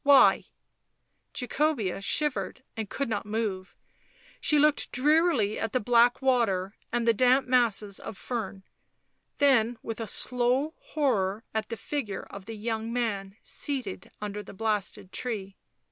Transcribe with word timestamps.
"Why?" 0.03 0.47
Jacobea 1.39 2.01
shivered 2.01 2.63
and 2.75 2.89
could 2.89 3.07
not 3.07 3.23
move; 3.27 3.77
she 4.39 4.57
looked 4.57 4.91
drearily 4.91 5.59
at 5.59 5.73
the 5.73 5.79
black 5.79 6.23
water 6.23 6.73
and 6.91 7.07
the 7.07 7.13
damp 7.13 7.47
masses 7.47 7.99
of 7.99 8.17
fern, 8.17 8.63
then 9.37 9.77
with 9.83 9.99
a 9.99 10.07
slow 10.07 10.73
horror 10.79 11.43
at 11.53 11.69
the 11.69 11.77
figure 11.77 12.23
of 12.31 12.45
the 12.45 12.55
young 12.57 12.91
man 12.91 13.35
seated 13.43 14.09
under 14.19 14.41
the 14.41 14.55
blasted 14.55 15.11
tree. 15.11 15.55